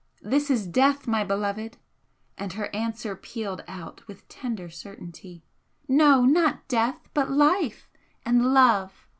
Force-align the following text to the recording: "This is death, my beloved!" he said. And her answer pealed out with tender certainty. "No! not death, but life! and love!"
"This 0.23 0.49
is 0.49 0.65
death, 0.65 1.05
my 1.05 1.23
beloved!" 1.23 1.75
he 1.75 1.77
said. 1.77 1.79
And 2.43 2.53
her 2.53 2.75
answer 2.75 3.15
pealed 3.15 3.63
out 3.67 4.07
with 4.07 4.27
tender 4.27 4.67
certainty. 4.67 5.43
"No! 5.87 6.25
not 6.25 6.67
death, 6.67 7.07
but 7.13 7.29
life! 7.29 7.87
and 8.25 8.51
love!" 8.51 9.05